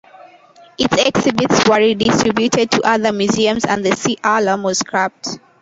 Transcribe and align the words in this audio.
Its 0.79 0.95
exhibits 0.99 1.69
were 1.69 1.77
redistributed 1.77 2.71
to 2.71 2.81
other 2.81 3.11
museums 3.11 3.65
and 3.65 3.85
the 3.85 3.95
"Sea 3.95 4.17
Alarm" 4.23 4.63
was 4.63 4.79
scrapped. 4.79 5.37